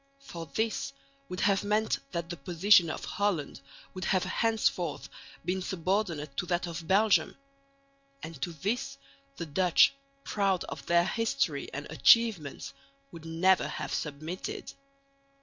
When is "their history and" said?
10.87-11.85